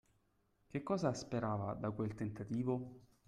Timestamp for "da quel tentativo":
1.75-3.01